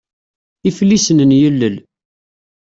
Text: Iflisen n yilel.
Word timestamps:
Iflisen 0.69 1.19
n 1.23 1.31
yilel. 1.39 1.75